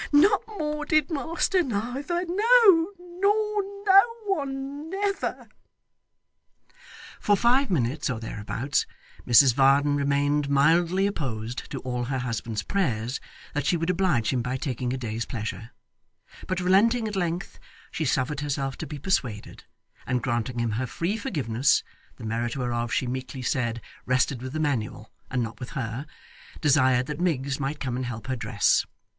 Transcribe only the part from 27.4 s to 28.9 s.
might come and help her dress.